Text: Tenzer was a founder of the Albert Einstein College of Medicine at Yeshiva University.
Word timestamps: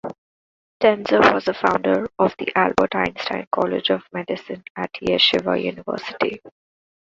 Tenzer 0.79 1.31
was 1.31 1.47
a 1.47 1.53
founder 1.53 2.07
of 2.17 2.33
the 2.39 2.51
Albert 2.55 2.95
Einstein 2.95 3.45
College 3.51 3.91
of 3.91 4.01
Medicine 4.11 4.63
at 4.75 4.91
Yeshiva 4.93 5.63
University. 5.63 6.41